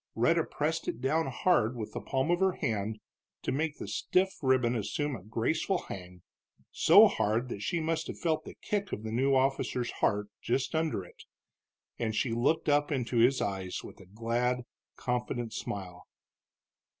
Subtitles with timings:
[0.15, 2.97] Rhetta pressed it down hard with the palm of her hand
[3.43, 6.23] to make the stiff ribbon assume a graceful hang,
[6.71, 10.73] so hard that she must have felt the kick of the new officer's heart just
[10.73, 11.25] under it.
[11.99, 14.63] And she looked up into his eyes with a glad,
[14.95, 16.07] confident smile.